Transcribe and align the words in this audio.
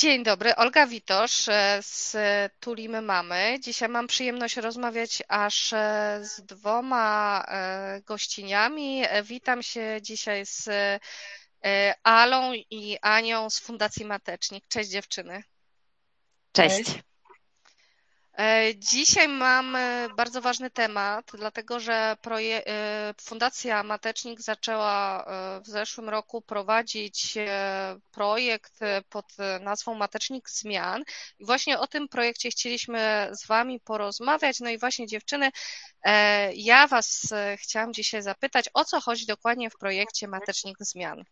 Dzień 0.00 0.22
dobry, 0.22 0.56
Olga 0.56 0.86
Witosz 0.86 1.48
e, 1.48 1.78
z 1.82 2.16
Tulimy 2.60 3.02
Mamy. 3.02 3.56
Dzisiaj 3.60 3.88
mam 3.88 4.06
przyjemność 4.06 4.56
rozmawiać 4.56 5.22
aż 5.28 5.72
e, 5.72 6.20
z 6.22 6.42
dwoma 6.42 7.44
e, 7.48 8.00
gościniami. 8.06 9.02
Witam 9.24 9.62
się 9.62 9.98
dzisiaj 10.02 10.46
z 10.46 10.68
Alą 12.02 12.52
i 12.70 12.98
Anią 13.02 13.50
z 13.50 13.58
Fundacji 13.58 14.04
Matecznik. 14.04 14.64
Cześć 14.68 14.90
dziewczyny. 14.90 15.42
Cześć. 16.52 16.84
E, 18.40 18.74
dzisiaj 18.76 19.28
mam 19.28 19.76
bardzo 20.16 20.40
ważny 20.40 20.70
temat, 20.70 21.30
dlatego 21.34 21.80
że 21.80 22.16
e, 22.26 23.14
Fundacja 23.20 23.82
Matecznik 23.82 24.40
zaczęła 24.40 25.24
e, 25.24 25.60
w 25.60 25.66
zeszłym 25.66 26.08
roku 26.08 26.42
prowadzić 26.42 27.38
projekt 28.10 28.78
pod 29.08 29.26
nazwą 29.60 29.94
Matecznik 29.94 30.50
Zmian. 30.50 31.02
I 31.38 31.44
właśnie 31.44 31.78
o 31.78 31.86
tym 31.86 32.08
projekcie 32.08 32.50
chcieliśmy 32.50 33.28
z 33.32 33.46
Wami 33.46 33.80
porozmawiać. 33.80 34.60
No 34.60 34.70
i 34.70 34.78
właśnie 34.78 35.06
dziewczyny, 35.06 35.50
ja 36.54 36.86
Was 36.86 37.34
chciałam 37.56 37.94
dzisiaj 37.94 38.22
zapytać, 38.22 38.64
o 38.74 38.84
co 38.84 39.00
chodzi 39.00 39.26
dokładnie 39.26 39.70
w 39.70 39.78
projekcie 39.78 40.28
Matecznik 40.28 40.76
Zmian. 40.80 41.24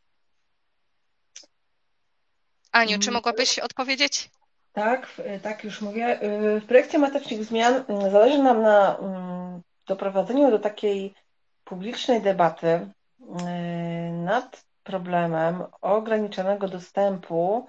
Aniu, 2.73 2.99
czy 2.99 3.09
mm. 3.09 3.15
mogłabyś 3.15 3.59
odpowiedzieć? 3.59 4.31
Tak, 4.73 5.23
tak 5.43 5.65
już 5.65 5.83
mówię. 5.83 6.19
W 6.61 6.67
projekcie 6.67 6.99
Matecznik 6.99 7.43
Zmian 7.43 7.85
mm, 7.89 8.11
zależy 8.11 8.43
nam 8.43 8.63
na 8.63 8.99
mm, 8.99 9.63
doprowadzeniu 9.87 10.51
do 10.51 10.59
takiej 10.59 11.15
publicznej 11.65 12.21
debaty 12.21 12.89
mm, 13.21 14.25
nad 14.25 14.65
problemem 14.83 15.65
ograniczonego 15.81 16.69
dostępu 16.69 17.67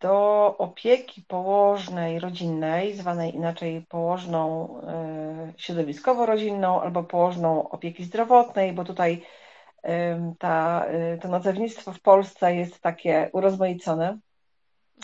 do 0.00 0.54
opieki 0.58 1.22
położnej 1.22 2.18
rodzinnej, 2.18 2.94
zwanej 2.94 3.34
inaczej 3.34 3.86
położną 3.88 4.68
środowiskowo-rodzinną 5.56 6.80
albo 6.82 7.04
położną 7.04 7.68
opieki 7.68 8.04
zdrowotnej, 8.04 8.72
bo 8.72 8.84
tutaj 8.84 9.22
ta, 10.38 10.86
to 11.22 11.28
nazewnictwo 11.28 11.92
w 11.92 12.00
Polsce 12.00 12.54
jest 12.54 12.80
takie 12.80 13.30
urozmaicone. 13.32 14.18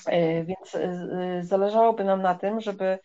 E, 0.06 0.45
więc 0.45 0.75
e, 0.75 1.42
zależałoby 1.42 2.05
nam 2.05 2.23
na 2.23 2.34
tym, 2.34 2.61
żeby 2.61 2.98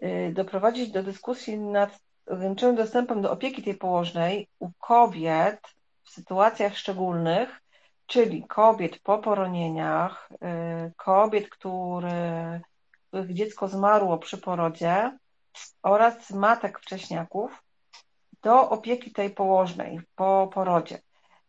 e, 0.00 0.32
doprowadzić 0.32 0.90
do 0.90 1.02
dyskusji 1.02 1.58
nad 1.58 1.98
ograniczonym 2.26 2.76
dostępem 2.76 3.22
do 3.22 3.30
opieki 3.30 3.62
tej 3.62 3.74
położnej 3.74 4.48
u 4.58 4.70
kobiet 4.78 5.60
w 6.04 6.10
sytuacjach 6.10 6.76
szczególnych, 6.76 7.60
czyli 8.06 8.44
kobiet 8.46 8.98
po 8.98 9.18
poronieniach, 9.18 10.28
kobiet, 10.96 11.48
które, 11.48 12.60
których 13.08 13.34
dziecko 13.34 13.68
zmarło 13.68 14.18
przy 14.18 14.38
porodzie 14.38 15.18
oraz 15.82 16.30
matek 16.30 16.78
wcześniaków 16.78 17.62
do 18.42 18.70
opieki 18.70 19.12
tej 19.12 19.30
położnej 19.30 20.00
po 20.16 20.50
porodzie. 20.54 20.98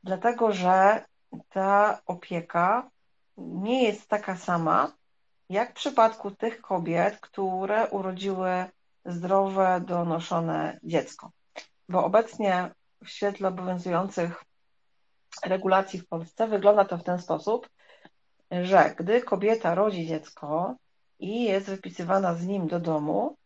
Dlatego, 0.03 0.51
że 0.51 1.05
ta 1.49 1.99
opieka 2.05 2.89
nie 3.37 3.83
jest 3.83 4.07
taka 4.07 4.37
sama, 4.37 4.91
jak 5.49 5.71
w 5.71 5.73
przypadku 5.73 6.31
tych 6.31 6.61
kobiet, 6.61 7.19
które 7.19 7.89
urodziły 7.89 8.65
zdrowe, 9.05 9.81
donoszone 9.85 10.79
dziecko. 10.83 11.31
Bo 11.89 12.05
obecnie 12.05 12.71
w 13.03 13.09
świetle 13.09 13.47
obowiązujących 13.47 14.43
regulacji 15.45 15.99
w 15.99 16.07
Polsce 16.07 16.47
wygląda 16.47 16.85
to 16.85 16.97
w 16.97 17.03
ten 17.03 17.21
sposób, 17.21 17.69
że 18.51 18.95
gdy 18.97 19.21
kobieta 19.21 19.75
rodzi 19.75 20.07
dziecko 20.07 20.75
i 21.19 21.43
jest 21.43 21.69
wypisywana 21.69 22.35
z 22.35 22.45
nim 22.47 22.67
do 22.67 22.79
domu, 22.79 23.37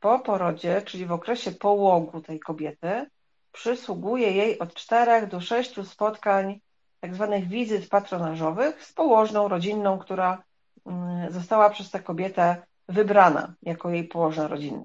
po 0.00 0.18
porodzie, 0.18 0.82
czyli 0.82 1.06
w 1.06 1.12
okresie 1.12 1.52
połogu 1.52 2.20
tej 2.20 2.40
kobiety, 2.40 3.06
przysługuje 3.52 4.30
jej 4.30 4.58
od 4.58 4.74
4 4.74 5.26
do 5.26 5.40
6 5.40 5.74
spotkań 5.84 6.60
tak 7.06 7.14
zwanych 7.14 7.48
wizyt 7.48 7.88
patronażowych 7.88 8.84
z 8.84 8.92
położną 8.92 9.48
rodzinną, 9.48 9.98
która 9.98 10.42
mm, 10.86 11.32
została 11.32 11.70
przez 11.70 11.90
tę 11.90 12.00
kobietę 12.00 12.66
wybrana 12.88 13.54
jako 13.62 13.90
jej 13.90 14.04
położna 14.08 14.48
rodzinna. 14.48 14.84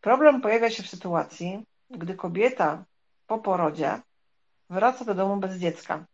Problem 0.00 0.40
pojawia 0.40 0.70
się 0.70 0.82
w 0.82 0.88
sytuacji, 0.88 1.66
gdy 1.90 2.14
kobieta 2.14 2.84
po 3.26 3.38
porodzie 3.38 4.00
wraca 4.70 5.04
do 5.04 5.14
domu 5.14 5.36
bez 5.36 5.56
dziecka, 5.56 6.04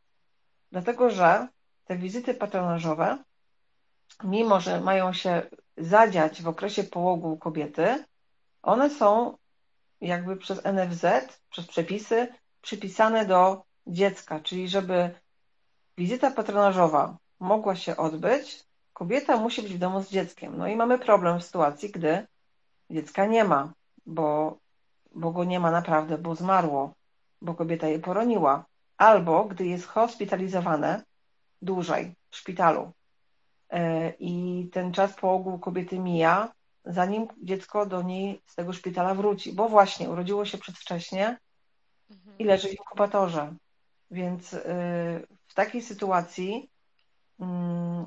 dlatego 0.72 1.10
że 1.10 1.48
te 1.84 1.96
wizyty 1.96 2.34
patronażowe, 2.34 3.18
mimo 4.24 4.60
że 4.60 4.80
mają 4.80 5.12
się 5.12 5.42
zadziać 5.76 6.42
w 6.42 6.48
okresie 6.48 6.84
połogu 6.84 7.36
kobiety, 7.36 8.04
one 8.62 8.90
są 8.90 9.36
jakby 10.00 10.36
przez 10.36 10.64
NFZ, 10.64 11.06
przez 11.50 11.66
przepisy 11.66 12.28
przypisane 12.62 13.26
do 13.26 13.67
dziecka, 13.88 14.40
czyli 14.40 14.68
żeby 14.68 15.10
wizyta 15.98 16.30
patronażowa 16.30 17.16
mogła 17.40 17.76
się 17.76 17.96
odbyć, 17.96 18.64
kobieta 18.92 19.36
musi 19.36 19.62
być 19.62 19.74
w 19.74 19.78
domu 19.78 20.02
z 20.02 20.10
dzieckiem. 20.10 20.56
No 20.56 20.68
i 20.68 20.76
mamy 20.76 20.98
problem 20.98 21.40
w 21.40 21.44
sytuacji, 21.44 21.90
gdy 21.90 22.26
dziecka 22.90 23.26
nie 23.26 23.44
ma, 23.44 23.72
bo, 24.06 24.58
bo 25.14 25.32
go 25.32 25.44
nie 25.44 25.60
ma 25.60 25.70
naprawdę, 25.70 26.18
bo 26.18 26.34
zmarło, 26.34 26.94
bo 27.42 27.54
kobieta 27.54 27.88
je 27.88 27.98
poroniła, 27.98 28.64
albo 28.96 29.44
gdy 29.44 29.66
jest 29.66 29.86
hospitalizowane 29.86 31.02
dłużej 31.62 32.14
w 32.30 32.36
szpitalu 32.36 32.92
e, 33.70 34.10
i 34.18 34.68
ten 34.72 34.92
czas 34.92 35.14
połogu 35.14 35.58
kobiety 35.58 35.98
mija, 35.98 36.52
zanim 36.84 37.26
dziecko 37.42 37.86
do 37.86 38.02
niej 38.02 38.42
z 38.46 38.54
tego 38.54 38.72
szpitala 38.72 39.14
wróci, 39.14 39.52
bo 39.52 39.68
właśnie 39.68 40.10
urodziło 40.10 40.44
się 40.44 40.58
przedwcześnie 40.58 41.38
i 42.38 42.44
leży 42.44 42.68
w 42.68 42.72
inkubatorze. 42.72 43.54
Więc 44.10 44.52
y, 44.52 44.58
w 45.46 45.54
takiej 45.54 45.82
sytuacji 45.82 46.70
mm, 47.40 48.06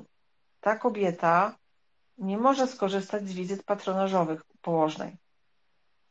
ta 0.60 0.78
kobieta 0.78 1.56
nie 2.18 2.38
może 2.38 2.66
skorzystać 2.66 3.28
z 3.28 3.32
wizyt 3.32 3.64
patronażowych 3.64 4.42
położnej. 4.62 5.16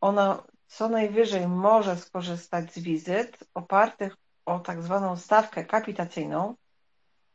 Ona 0.01 0.43
co 0.67 0.89
najwyżej 0.89 1.47
może 1.47 1.97
skorzystać 1.97 2.73
z 2.73 2.79
wizyt 2.79 3.37
opartych 3.53 4.17
o 4.45 4.59
tak 4.59 4.83
zwaną 4.83 5.17
stawkę 5.17 5.65
kapitacyjną, 5.65 6.55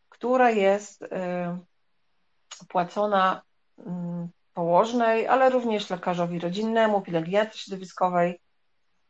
która 0.08 0.50
jest 0.50 1.02
y, 1.02 1.06
płacona 2.68 3.42
mm, 3.78 4.28
położnej, 4.54 5.26
ale 5.26 5.50
również 5.50 5.90
lekarzowi 5.90 6.38
rodzinnemu, 6.38 7.00
pielęgniarce 7.00 7.58
środowiskowej 7.58 8.40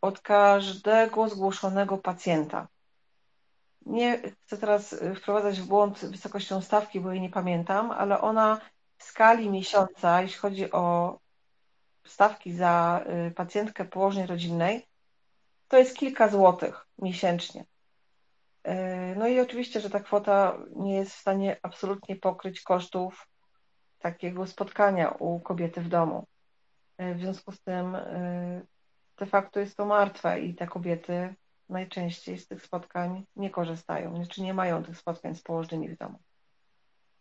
od 0.01 0.21
każdego 0.21 1.29
zgłoszonego 1.29 1.99
pacjenta. 1.99 2.69
Nie 3.87 4.19
chcę 4.43 4.59
teraz 4.59 4.93
y, 4.93 5.15
wprowadzać 5.15 5.61
w 5.61 5.67
błąd 5.67 6.05
wysokością 6.05 6.61
stawki, 6.61 7.01
bo 7.01 7.13
jej 7.13 7.21
nie 7.21 7.31
pamiętam, 7.31 7.91
ale 7.91 8.21
ona 8.21 8.61
w 8.99 9.05
skali 9.05 9.51
miesiąca, 9.51 10.23
jeśli 10.23 10.39
chodzi 10.39 10.73
o 10.73 11.19
stawki 12.07 12.53
za 12.53 13.05
y, 13.29 13.31
pacjentkę 13.31 13.85
położnej 13.85 14.27
rodzinnej, 14.27 14.87
to 15.69 15.79
jest 15.79 15.97
kilka 15.97 16.29
złotych 16.29 16.87
miesięcznie. 16.99 17.65
Y, 18.69 19.17
no 19.17 19.29
i 19.29 19.41
oczywiście, 19.41 19.81
że 19.81 19.91
ta 19.91 20.01
kwota 20.01 20.59
nie 20.77 20.95
jest 20.95 21.13
w 21.13 21.21
stanie 21.21 21.57
absolutnie 21.63 22.17
pokryć 22.17 22.61
kosztów 22.61 23.29
takiego 23.99 24.47
spotkania 24.47 25.11
u 25.11 25.41
kobiety 25.41 25.81
w 25.81 25.89
domu. 25.89 26.27
W 26.99 27.19
związku 27.19 27.53
z 27.53 27.61
tym 27.63 27.97
de 29.19 29.27
facto 29.27 29.61
jest 29.61 29.77
to 29.77 29.87
martwe 29.87 30.41
i 30.41 30.55
te 30.55 30.67
kobiety 30.67 31.35
najczęściej 31.69 32.39
z 32.39 32.49
tych 32.49 32.63
spotkań 32.63 33.25
nie 33.37 33.51
korzystają, 33.51 34.11
czy 34.11 34.17
znaczy 34.17 34.43
nie 34.43 34.55
mają 34.55 34.85
tych 34.85 34.99
spotkań 34.99 35.35
z 35.35 35.43
położnymi 35.43 35.89
w 35.89 35.99
domu. 35.99 36.19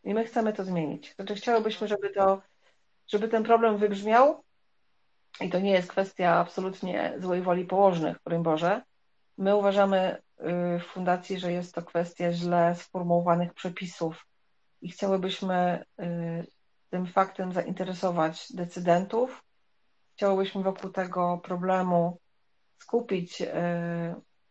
I 0.04 0.14
my 0.14 0.26
chcemy 0.26 0.54
to 0.54 0.64
zmienić. 0.64 1.16
Znaczy 1.16 1.36
chciałybyśmy, 1.36 1.88
żeby, 1.88 2.10
to, 2.10 2.42
żeby 3.08 3.28
ten 3.28 3.44
problem 3.44 3.78
wybrzmiał 3.78 4.44
i 5.42 5.50
to 5.50 5.60
nie 5.60 5.72
jest 5.72 5.90
kwestia 5.90 6.36
absolutnie 6.36 7.14
złej 7.18 7.42
woli 7.42 7.66
położnych, 7.66 8.18
broń 8.26 8.44
Boże. 8.44 8.82
My 9.38 9.56
uważamy 9.56 10.18
y, 10.18 10.80
w 10.80 10.84
fundacji, 10.84 11.40
że 11.40 11.52
jest 11.52 11.76
to 11.76 11.82
kwestia 11.82 12.32
źle 12.32 12.76
sformułowanych 12.76 13.54
przepisów 13.54 14.26
i 14.82 14.90
chciałybyśmy 14.90 15.86
y, 16.00 16.48
tym 16.90 17.08
faktem 17.08 17.54
zainteresować 17.54 18.54
decydentów. 18.54 19.44
Chciałybyśmy 20.16 20.64
wokół 20.64 20.90
tego 20.90 21.38
problemu 21.44 22.20
skupić 22.80 23.42
y, 23.42 23.46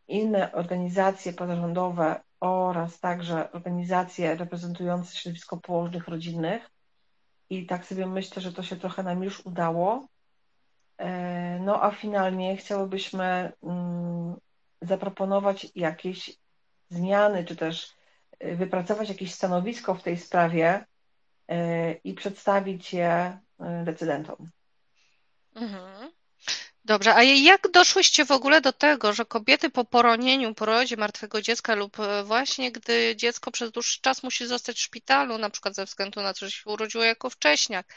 inne 0.08 0.52
organizacje 0.52 1.32
pozarządowe 1.32 2.20
oraz 2.40 3.00
także 3.00 3.52
organizacje 3.52 4.34
reprezentujące 4.34 5.16
środowisko 5.16 5.56
położnych 5.56 6.08
rodzinnych. 6.08 6.70
I 7.50 7.66
tak 7.66 7.86
sobie 7.86 8.06
myślę, 8.06 8.42
że 8.42 8.52
to 8.52 8.62
się 8.62 8.76
trochę 8.76 9.02
nam 9.02 9.22
już 9.22 9.46
udało. 9.46 10.08
E, 10.98 11.58
no 11.60 11.82
a 11.82 11.90
finalnie 11.90 12.56
chciałybyśmy 12.56 13.52
mm, 13.62 14.36
zaproponować 14.82 15.66
jakieś 15.74 16.38
zmiany, 16.88 17.44
czy 17.44 17.56
też 17.56 17.94
wypracować 18.40 19.08
jakieś 19.08 19.34
stanowisko 19.34 19.94
w 19.94 20.02
tej 20.02 20.16
sprawie 20.16 20.84
i 22.04 22.14
przedstawić 22.14 22.94
je 22.94 23.38
decydentom. 23.84 24.50
Mhm. 25.54 26.10
Dobrze, 26.86 27.14
a 27.14 27.22
jak 27.22 27.70
doszłyście 27.70 28.24
w 28.24 28.30
ogóle 28.30 28.60
do 28.60 28.72
tego, 28.72 29.12
że 29.12 29.24
kobiety 29.24 29.70
po 29.70 29.84
poronieniu, 29.84 30.54
porodzie 30.54 30.96
martwego 30.96 31.42
dziecka 31.42 31.74
lub 31.74 32.00
e, 32.00 32.24
właśnie 32.24 32.72
gdy 32.72 33.16
dziecko 33.16 33.50
przez 33.50 33.70
dłuższy 33.70 34.00
czas 34.00 34.22
musi 34.22 34.46
zostać 34.46 34.76
w 34.76 34.82
szpitalu, 34.82 35.38
na 35.38 35.50
przykład 35.50 35.74
ze 35.74 35.84
względu 35.84 36.22
na 36.22 36.34
to, 36.34 36.38
że 36.46 36.50
się 36.50 36.70
urodziło 36.70 37.04
jako 37.04 37.30
wcześniak, 37.30 37.94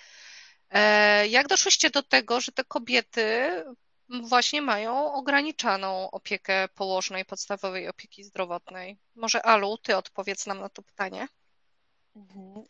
e, 0.70 1.28
jak 1.28 1.48
doszłyście 1.48 1.90
do 1.90 2.04
tego, 2.04 2.42
że 2.42 2.52
te 2.52 2.64
kobiety 2.64 3.64
właśnie 4.10 4.62
mają 4.62 5.14
ograniczaną 5.14 6.12
opiekę 6.12 6.68
położnej, 6.76 7.26
podstawowej 7.26 7.88
opieki 7.88 8.24
zdrowotnej? 8.24 8.98
Może 9.16 9.46
Alu, 9.46 9.78
ty 9.78 9.98
odpowiedz 9.98 10.46
nam 10.46 10.60
na 10.60 10.70
to 10.70 10.82
pytanie. 10.82 11.28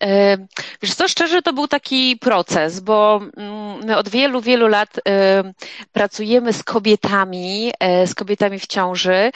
E, 0.03 0.37
wiesz 0.81 0.95
co, 0.95 1.07
szczerze 1.07 1.41
to 1.41 1.53
był 1.53 1.67
taki 1.67 2.17
proces, 2.17 2.79
bo 2.79 3.21
mm, 3.37 3.85
my 3.85 3.97
od 3.97 4.09
wielu, 4.09 4.41
wielu 4.41 4.67
lat 4.67 4.99
e, 5.07 5.53
pracujemy 5.91 6.53
z 6.53 6.63
kobietami, 6.63 7.71
e, 7.79 8.07
z 8.07 8.15
kobietami 8.15 8.59
w 8.59 8.67
ciąży 8.67 9.31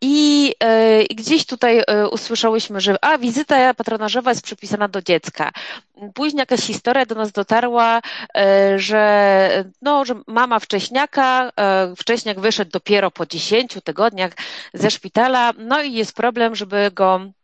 i 0.00 0.54
gdzieś 1.10 1.46
tutaj 1.46 1.82
usłyszałyśmy, 2.10 2.80
że 2.80 3.04
a 3.04 3.18
wizyta 3.18 3.74
patronażowa 3.74 4.30
jest 4.30 4.42
przypisana 4.42 4.88
do 4.88 5.02
dziecka. 5.02 5.50
Później 6.14 6.38
jakaś 6.38 6.60
historia 6.60 7.06
do 7.06 7.14
nas 7.14 7.32
dotarła, 7.32 8.00
że, 8.76 9.64
no, 9.82 10.04
że 10.04 10.14
mama 10.26 10.58
wcześniaka, 10.58 11.50
wcześniak 11.96 12.40
wyszedł 12.40 12.70
dopiero 12.70 13.10
po 13.10 13.26
10 13.26 13.78
tygodniach 13.84 14.32
ze 14.74 14.90
szpitala, 14.90 15.52
no 15.58 15.82
i 15.82 15.92
jest 15.92 16.16
problem, 16.16 16.54
żeby 16.54 16.90
go 16.94 17.20
E, 17.20 17.41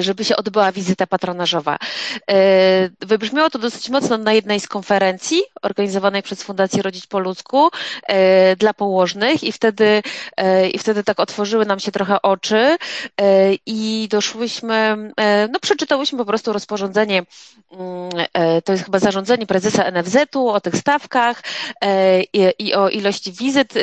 żeby 0.00 0.24
się 0.24 0.36
odbyła 0.36 0.72
wizyta 0.72 1.06
patronażowa. 1.06 1.76
E, 2.30 2.90
wybrzmiało 3.00 3.50
to 3.50 3.58
dosyć 3.58 3.88
mocno 3.88 4.18
na 4.18 4.32
jednej 4.32 4.60
z 4.60 4.68
konferencji 4.68 5.42
organizowanej 5.62 6.22
przez 6.22 6.42
Fundację 6.42 6.82
Rodzić 6.82 7.06
po 7.06 7.18
ludzku 7.18 7.68
e, 8.06 8.56
dla 8.56 8.74
położnych 8.74 9.44
i 9.44 9.52
wtedy, 9.52 10.02
i 10.72 10.78
wtedy 10.78 11.04
tak 11.04 11.20
otworzyły 11.20 11.66
nam 11.66 11.80
się 11.80 11.92
trochę 11.92 12.22
oczy 12.22 12.76
i 13.66 14.08
doszłyśmy, 14.10 14.96
no 15.52 15.60
przeczytałyśmy 15.60 16.18
po 16.18 16.24
prostu 16.24 16.52
rozporządzenie, 16.52 17.22
mm, 17.72 18.10
to 18.64 18.72
jest 18.72 18.84
chyba 18.84 18.98
zarządzenie 18.98 19.46
prezesa 19.46 19.90
NFZ-u 19.90 20.48
o 20.48 20.60
tych 20.60 20.76
stawkach 20.76 21.42
i 22.58 22.74
o 22.74 22.88
ilości 22.88 23.32
wizyt 23.32 23.74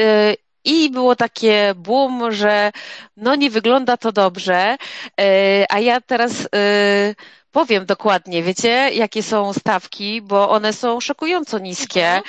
i 0.65 0.89
było 0.89 1.15
takie 1.15 1.73
boom, 1.75 2.31
że 2.31 2.71
no 3.17 3.35
nie 3.35 3.49
wygląda 3.49 3.97
to 3.97 4.11
dobrze, 4.11 4.77
e, 5.21 5.65
a 5.69 5.79
ja 5.79 6.01
teraz 6.01 6.47
e, 6.55 7.15
powiem 7.51 7.85
dokładnie, 7.85 8.43
wiecie, 8.43 8.89
jakie 8.93 9.23
są 9.23 9.53
stawki, 9.53 10.21
bo 10.21 10.49
one 10.49 10.73
są 10.73 10.99
szokująco 10.99 11.59
niskie. 11.59 12.21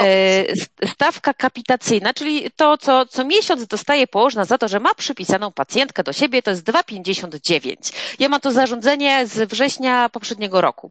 E, 0.00 0.44
stawka 0.86 1.34
kapitacyjna, 1.34 2.14
czyli 2.14 2.50
to, 2.56 2.78
co 2.78 3.06
co 3.06 3.24
miesiąc 3.24 3.66
dostaje 3.66 4.06
położna 4.06 4.44
za 4.44 4.58
to, 4.58 4.68
że 4.68 4.80
ma 4.80 4.94
przypisaną 4.94 5.52
pacjentkę 5.52 6.02
do 6.02 6.12
siebie, 6.12 6.42
to 6.42 6.50
jest 6.50 6.64
2,59. 6.64 7.94
Ja 8.18 8.28
mam 8.28 8.40
to 8.40 8.52
zarządzenie 8.52 9.26
z 9.26 9.50
września 9.50 10.08
poprzedniego 10.08 10.60
roku. 10.60 10.90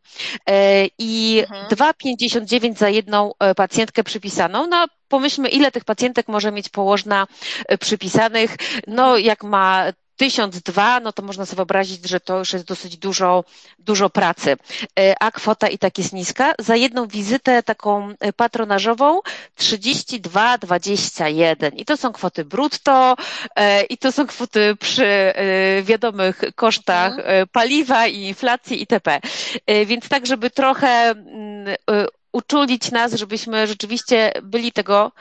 I 0.98 1.44
mhm. 1.50 1.68
2,59 1.68 2.77
za 2.77 2.89
jedną 2.89 3.31
pacjentkę 3.56 4.04
przypisaną. 4.04 4.68
No, 4.68 4.86
pomyślmy, 5.07 5.50
ile 5.50 5.71
tych 5.71 5.86
pacjentek 5.86 6.27
może 6.27 6.51
mieć 6.51 6.69
położna 6.69 7.27
e, 7.68 7.77
przypisanych. 7.77 8.56
No, 8.88 9.18
jak 9.18 9.44
ma 9.44 9.86
tysiąc 10.18 10.62
dwa, 10.62 11.00
no 11.00 11.14
to 11.14 11.24
można 11.24 11.46
sobie 11.46 11.56
wyobrazić, 11.56 12.10
że 12.10 12.19
to 12.19 12.40
już 12.40 12.54
jest 12.54 12.66
dosyć 12.66 12.98
dużo, 12.98 13.44
dużo 13.80 14.10
pracy. 14.10 14.58
E, 15.00 15.16
a 15.19 15.31
kwota 15.31 15.68
i 15.68 15.78
tak 15.78 15.98
jest 15.98 16.14
niska. 16.14 16.54
Za 16.60 16.75
jedną 16.75 17.08
wizytę 17.08 17.64
taką 17.64 18.14
e, 18.19 18.34
patronażową 18.34 19.19
32,21. 19.60 21.72
I 21.75 21.86
to 21.86 21.98
są 21.98 22.14
kwoty 22.14 22.46
brutto 22.46 23.16
i 23.90 23.98
to 23.98 24.12
są 24.12 24.28
kwoty 24.28 24.75
przy 24.80 25.34
wiadomych 25.84 26.42
kosztach 26.56 27.14
mhm. 27.14 27.48
paliwa 27.48 28.08
i 28.08 28.22
inflacji 28.22 28.80
itp. 28.80 29.19
Więc 29.86 30.10
tak, 30.10 30.25
żeby 30.25 30.50
trochę 30.50 30.88
mm, 30.88 31.75
uczulić 32.38 32.92
nas, 32.92 33.13
żebyśmy 33.13 33.68
rzeczywiście 33.68 34.31
byli 34.44 34.72
tego 34.72 35.12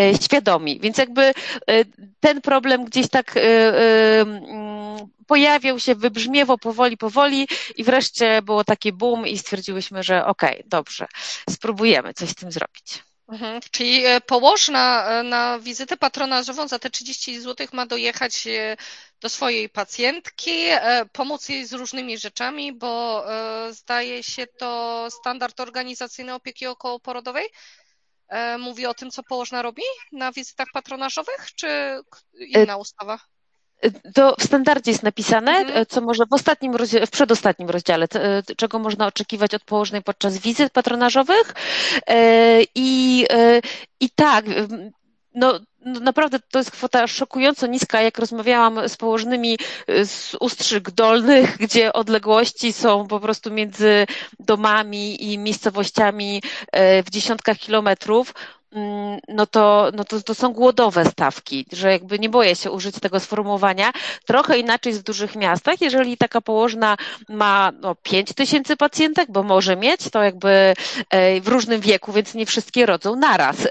e, 0.00 0.14
świadomi. 0.22 0.80
Więc 0.80 0.98
jakby 0.98 1.22
e, 1.22 1.32
ten 2.20 2.40
problem 2.40 2.84
gdzieś 2.84 3.08
tak 3.08 3.36
e, 3.36 3.40
pojawiał 5.26 5.78
się, 5.78 5.94
wybrzmiewał 5.94 6.58
powoli, 6.58 6.96
powoli 6.96 7.48
i 7.76 7.84
wreszcie 7.84 8.42
było 8.42 8.64
taki 8.64 8.92
boom 8.92 9.26
i 9.26 9.38
stwierdziłyśmy, 9.38 10.02
że 10.02 10.26
okej, 10.26 10.56
okay, 10.58 10.64
dobrze, 10.66 11.06
spróbujemy 11.50 12.14
coś 12.14 12.28
z 12.28 12.34
tym 12.34 12.52
zrobić. 12.52 13.02
Mhm. 13.28 13.60
Czyli 13.70 14.02
położna 14.26 15.22
na 15.22 15.58
wizytę 15.58 15.96
patronażową 15.96 16.68
za 16.68 16.78
te 16.78 16.90
30 16.90 17.40
zł 17.40 17.66
ma 17.72 17.86
dojechać 17.86 18.48
do 19.20 19.28
swojej 19.28 19.68
pacjentki, 19.68 20.50
e, 20.50 21.06
pomóc 21.12 21.48
jej 21.48 21.66
z 21.66 21.72
różnymi 21.72 22.18
rzeczami, 22.18 22.72
bo 22.72 23.24
e, 23.32 23.72
zdaje 23.72 24.22
się 24.22 24.46
to 24.46 25.06
standard 25.10 25.60
organizacyjny 25.60 26.34
opieki 26.34 26.66
okołoporodowej. 26.66 27.46
E, 28.28 28.58
mówi 28.58 28.86
o 28.86 28.94
tym, 28.94 29.10
co 29.10 29.22
położna 29.22 29.62
robi 29.62 29.82
na 30.12 30.32
wizytach 30.32 30.66
patronażowych, 30.72 31.54
czy 31.54 32.00
inna 32.38 32.76
ustawa? 32.76 33.18
To 34.14 34.34
w 34.38 34.42
standardzie 34.42 34.90
jest 34.90 35.02
napisane, 35.02 35.52
mhm. 35.52 35.86
co 35.86 36.00
może 36.00 36.26
w 36.26 36.32
ostatnim 36.32 36.76
rozdziale, 36.76 37.06
w 37.06 37.10
przedostatnim 37.10 37.70
rozdziale, 37.70 38.08
czego 38.56 38.78
można 38.78 39.06
oczekiwać 39.06 39.54
od 39.54 39.64
położnej 39.64 40.02
podczas 40.02 40.38
wizyt 40.38 40.72
patronażowych. 40.72 41.54
I, 42.74 43.26
i 44.00 44.10
tak, 44.10 44.44
no, 45.34 45.60
no 45.84 46.00
naprawdę 46.00 46.38
to 46.50 46.58
jest 46.58 46.70
kwota 46.70 47.06
szokująco 47.06 47.66
niska. 47.66 48.00
Jak 48.00 48.18
rozmawiałam 48.18 48.88
z 48.88 48.96
położnymi 48.96 49.58
z 50.04 50.36
ustrzyk 50.40 50.90
dolnych, 50.90 51.56
gdzie 51.64 51.92
odległości 51.92 52.72
są 52.72 53.08
po 53.08 53.20
prostu 53.20 53.50
między 53.50 54.06
domami 54.40 55.32
i 55.32 55.38
miejscowościami 55.38 56.42
w 57.04 57.10
dziesiątkach 57.10 57.58
kilometrów, 57.58 58.34
no 59.28 59.46
to, 59.46 59.90
no 59.94 60.04
to, 60.04 60.20
to 60.20 60.34
są 60.34 60.52
głodowe 60.52 61.04
stawki, 61.04 61.66
że 61.72 61.90
jakby 61.92 62.18
nie 62.18 62.28
boję 62.28 62.56
się 62.56 62.70
użyć 62.70 63.00
tego 63.00 63.20
sformułowania. 63.20 63.92
Trochę 64.26 64.58
inaczej 64.58 64.90
jest 64.90 65.00
w 65.00 65.04
dużych 65.04 65.36
miastach. 65.36 65.80
Jeżeli 65.80 66.16
taka 66.16 66.40
położna 66.40 66.96
ma 67.28 67.72
no, 67.80 67.94
5 67.94 68.34
tysięcy 68.34 68.76
pacjentek, 68.76 69.30
bo 69.30 69.42
może 69.42 69.76
mieć, 69.76 70.10
to 70.10 70.22
jakby 70.22 70.74
e, 71.10 71.40
w 71.40 71.48
różnym 71.48 71.80
wieku, 71.80 72.12
więc 72.12 72.34
nie 72.34 72.46
wszystkie 72.46 72.86
rodzą 72.86 73.16
naraz. 73.16 73.56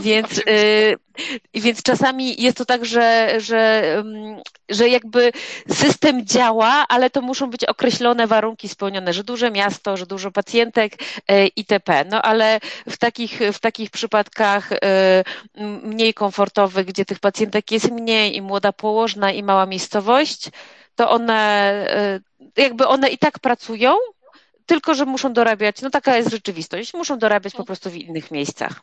więc, 0.00 0.38
e, 0.38 0.42
więc 1.54 1.82
czasami 1.82 2.42
jest 2.42 2.56
to 2.56 2.64
tak, 2.64 2.84
że, 2.84 3.34
że, 3.38 3.94
mm, 3.98 4.40
że 4.68 4.88
jakby 4.88 5.32
system 5.68 6.26
działa, 6.26 6.84
ale 6.88 7.10
to 7.10 7.22
muszą 7.22 7.50
być 7.50 7.64
określone 7.64 8.26
warunki 8.26 8.68
spełnione, 8.68 9.12
że 9.12 9.24
duże 9.24 9.50
miasto, 9.50 9.96
że 9.96 10.06
dużo 10.06 10.30
pacjentek 10.30 10.92
e, 11.28 11.46
itp. 11.46 12.04
No 12.10 12.22
ale 12.22 12.60
w 12.90 12.96
takich, 12.96 13.40
w 13.52 13.58
takich 13.58 13.90
przypadkach 13.90 14.25
y, 14.72 15.24
mniej 15.82 16.14
komfortowych, 16.14 16.86
gdzie 16.86 17.04
tych 17.04 17.18
pacjentek 17.18 17.70
jest 17.70 17.90
mniej 17.90 18.36
i 18.36 18.42
młoda 18.42 18.72
położna 18.72 19.32
i 19.32 19.42
mała 19.42 19.66
miejscowość, 19.66 20.50
to 20.94 21.10
one 21.10 21.72
y, 22.56 22.62
jakby 22.62 22.86
one 22.86 23.08
i 23.08 23.18
tak 23.18 23.38
pracują, 23.38 23.96
tylko 24.66 24.94
że 24.94 25.04
muszą 25.04 25.32
dorabiać, 25.32 25.82
no 25.82 25.90
taka 25.90 26.16
jest 26.16 26.30
rzeczywistość, 26.30 26.94
muszą 26.94 27.18
dorabiać 27.18 27.54
po 27.54 27.64
prostu 27.64 27.90
w 27.90 27.96
innych 27.96 28.30
miejscach. 28.30 28.80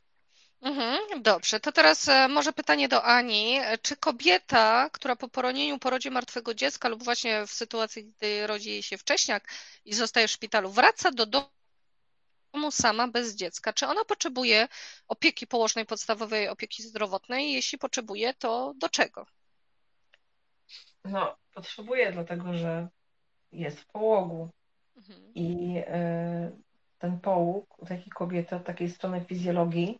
Mhm, 0.61 1.21
dobrze, 1.21 1.59
to 1.59 1.71
teraz 1.71 2.07
e, 2.07 2.27
może 2.27 2.53
pytanie 2.53 2.87
do 2.87 3.03
Ani. 3.03 3.59
Czy 3.81 3.97
kobieta, 3.97 4.89
która 4.93 5.15
po 5.15 5.27
poronieniu, 5.27 5.79
porodzie 5.79 6.11
martwego 6.11 6.53
dziecka 6.53 6.89
lub 6.89 7.03
właśnie 7.03 7.47
w 7.47 7.51
sytuacji, 7.51 8.05
gdy 8.05 8.47
rodzi 8.47 8.83
się 8.83 8.97
wcześniak 8.97 9.47
i 9.85 9.93
zostaje 9.93 10.27
w 10.27 10.31
szpitalu, 10.31 10.69
wraca 10.69 11.11
do 11.11 11.25
domu 11.25 11.47
domu 12.53 12.71
sama 12.71 13.07
bez 13.07 13.35
dziecka. 13.35 13.73
Czy 13.73 13.87
ona 13.87 14.05
potrzebuje 14.05 14.67
opieki 15.07 15.47
położnej, 15.47 15.85
podstawowej 15.85 16.47
opieki 16.47 16.83
zdrowotnej? 16.83 17.53
Jeśli 17.53 17.77
potrzebuje, 17.77 18.33
to 18.33 18.73
do 18.77 18.89
czego? 18.89 19.25
No, 21.05 21.35
potrzebuje, 21.53 22.11
dlatego 22.11 22.53
że 22.53 22.87
jest 23.51 23.79
w 23.79 23.87
połogu. 23.87 24.49
Mhm. 24.95 25.33
I 25.35 25.77
y, 25.77 26.51
ten 26.99 27.19
połóg 27.19 27.79
u 27.79 27.85
takiej 27.85 28.09
kobiety 28.09 28.55
od 28.55 28.63
takiej 28.63 28.89
strony 28.89 29.25
fizjologii 29.25 29.99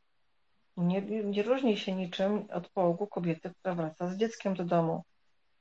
nie, 0.77 1.01
nie 1.01 1.43
różni 1.43 1.77
się 1.77 1.95
niczym 1.95 2.47
od 2.53 2.69
połogu 2.69 3.07
kobiety, 3.07 3.51
która 3.59 3.75
wraca 3.75 4.07
z 4.07 4.17
dzieckiem 4.17 4.53
do 4.53 4.63
domu. 4.63 5.03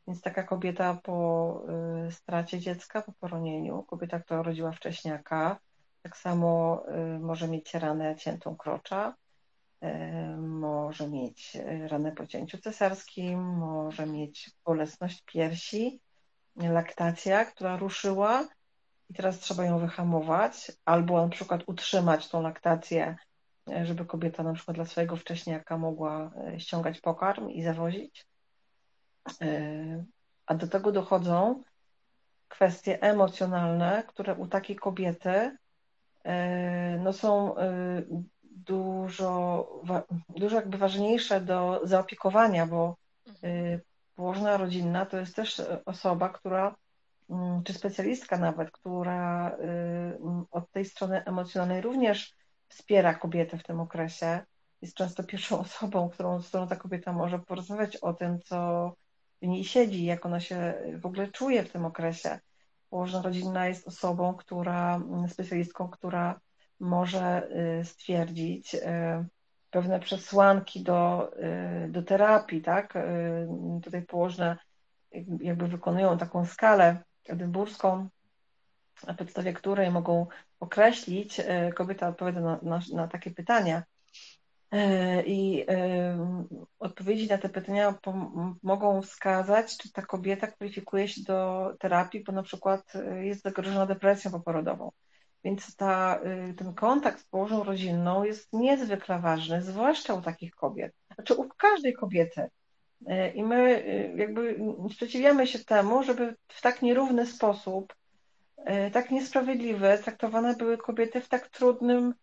Więc 0.06 0.20
taka 0.20 0.42
kobieta 0.42 1.00
po 1.02 1.64
y, 2.08 2.12
stracie 2.12 2.58
dziecka, 2.58 3.02
po 3.02 3.12
poronieniu, 3.12 3.82
kobieta, 3.82 4.20
która 4.20 4.40
urodziła 4.40 4.72
wcześniaka, 4.72 5.58
tak 6.02 6.16
samo 6.16 6.82
y, 7.16 7.18
może 7.18 7.48
mieć 7.48 7.74
ranę 7.74 8.16
ciętą 8.16 8.56
krocza, 8.56 9.14
y, 9.82 10.36
może 10.36 11.08
mieć 11.08 11.58
ranę 11.88 12.12
po 12.12 12.26
cięciu 12.26 12.58
cesarskim, 12.58 13.40
może 13.40 14.06
mieć 14.06 14.50
bolesność 14.64 15.22
piersi 15.22 16.00
laktacja, 16.56 17.44
która 17.44 17.76
ruszyła 17.76 18.48
i 19.10 19.14
teraz 19.14 19.38
trzeba 19.38 19.64
ją 19.64 19.78
wyhamować, 19.78 20.72
albo 20.84 21.22
na 21.22 21.28
przykład 21.28 21.62
utrzymać 21.66 22.28
tą 22.28 22.42
laktację, 22.42 23.16
żeby 23.82 24.04
kobieta 24.04 24.42
na 24.42 24.54
przykład 24.54 24.76
dla 24.76 24.84
swojego 24.84 25.16
wcześniaka 25.16 25.78
mogła 25.78 26.30
ściągać 26.58 27.00
pokarm 27.00 27.50
i 27.50 27.62
zawozić. 27.62 28.26
A 30.46 30.54
do 30.54 30.68
tego 30.68 30.92
dochodzą 30.92 31.62
kwestie 32.48 33.02
emocjonalne, 33.02 34.04
które 34.08 34.34
u 34.34 34.46
takiej 34.46 34.76
kobiety 34.76 35.56
no, 36.98 37.12
są 37.12 37.54
dużo, 38.42 39.68
dużo 40.28 40.56
jakby 40.56 40.78
ważniejsze 40.78 41.40
do 41.40 41.80
zaopiekowania, 41.84 42.66
bo 42.66 42.96
mhm. 43.26 43.80
położna 44.14 44.56
rodzinna 44.56 45.06
to 45.06 45.18
jest 45.18 45.36
też 45.36 45.62
osoba, 45.86 46.28
która, 46.28 46.74
mm, 47.30 47.62
czy 47.62 47.72
specjalistka 47.72 48.38
nawet, 48.38 48.70
która 48.70 49.56
od 50.50 50.70
tej 50.70 50.84
strony 50.84 51.24
emocjonalnej 51.24 51.80
również 51.80 52.34
wspiera 52.68 53.14
kobietę 53.14 53.58
w 53.58 53.62
tym 53.62 53.80
okresie. 53.80 54.40
Jest 54.82 54.94
często 54.94 55.24
pierwszą 55.24 55.58
osobą, 55.66 56.08
którą, 56.10 56.42
z 56.42 56.48
którą 56.48 56.68
ta 56.68 56.76
kobieta 56.76 57.12
może 57.12 57.38
porozmawiać 57.38 57.96
o 57.96 58.12
tym, 58.14 58.40
co 58.40 58.92
w 59.42 59.46
niej 59.46 59.64
siedzi, 59.64 60.04
jak 60.04 60.26
ona 60.26 60.40
się 60.40 60.74
w 61.00 61.06
ogóle 61.06 61.28
czuje 61.28 61.62
w 61.62 61.72
tym 61.72 61.84
okresie. 61.84 62.40
Położna 62.92 63.22
rodzinna 63.22 63.68
jest 63.68 63.88
osobą, 63.88 64.34
która, 64.34 64.96
mm, 64.96 65.28
specjalistką, 65.28 65.88
która 65.88 66.40
może 66.80 67.48
y, 67.80 67.84
stwierdzić 67.84 68.74
y, 68.74 68.80
pewne 69.70 70.00
przesłanki 70.00 70.82
do, 70.82 71.30
y, 71.86 71.88
do 71.88 72.02
terapii, 72.02 72.62
tak? 72.62 72.94
Tutaj 73.82 74.02
położne 74.02 74.56
jakby 75.40 75.68
wykonują 75.68 76.18
taką 76.18 76.44
skalę 76.44 77.02
edynburską, 77.28 78.08
na 79.06 79.14
podstawie 79.14 79.52
której 79.52 79.90
mogą 79.90 80.26
określić, 80.60 81.40
kobieta 81.74 82.08
odpowiada 82.08 82.40
na, 82.40 82.58
na, 82.62 82.80
na 82.94 83.08
takie 83.08 83.30
pytania, 83.30 83.82
i 85.26 85.66
odpowiedzi 86.78 87.28
na 87.28 87.38
te 87.38 87.48
pytania 87.48 87.94
mogą 88.62 89.02
wskazać, 89.02 89.76
czy 89.76 89.92
ta 89.92 90.02
kobieta 90.02 90.46
kwalifikuje 90.46 91.08
się 91.08 91.22
do 91.22 91.70
terapii, 91.78 92.24
bo 92.24 92.32
na 92.32 92.42
przykład 92.42 92.92
jest 93.20 93.42
zagrożona 93.42 93.86
depresją 93.86 94.30
poporodową. 94.30 94.90
Więc 95.44 95.76
ta, 95.76 96.20
ten 96.56 96.74
kontakt 96.74 97.20
z 97.20 97.24
położną 97.24 97.64
rodzinną 97.64 98.24
jest 98.24 98.52
niezwykle 98.52 99.18
ważny, 99.18 99.62
zwłaszcza 99.62 100.14
u 100.14 100.22
takich 100.22 100.54
kobiet, 100.54 100.92
znaczy 101.14 101.34
u 101.34 101.48
każdej 101.48 101.94
kobiety. 101.94 102.48
I 103.34 103.42
my 103.42 103.84
jakby 104.16 104.60
sprzeciwiamy 104.92 105.46
się 105.46 105.58
temu, 105.58 106.02
żeby 106.02 106.34
w 106.48 106.62
tak 106.62 106.82
nierówny 106.82 107.26
sposób, 107.26 107.94
tak 108.92 109.10
niesprawiedliwy 109.10 109.98
traktowane 110.04 110.56
były 110.56 110.78
kobiety 110.78 111.20
w 111.20 111.28
tak 111.28 111.48
trudnym 111.48 112.14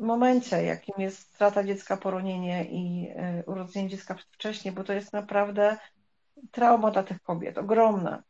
momencie, 0.00 0.62
jakim 0.62 0.94
jest 0.98 1.18
strata 1.18 1.64
dziecka, 1.64 1.96
poronienie 1.96 2.64
i 2.64 3.08
urodzenie 3.46 3.88
dziecka 3.88 4.16
wcześniej, 4.32 4.74
bo 4.74 4.84
to 4.84 4.92
jest 4.92 5.12
naprawdę 5.12 5.76
trauma 6.50 6.90
dla 6.90 7.02
tych 7.02 7.22
kobiet, 7.22 7.58
ogromna. 7.58 8.22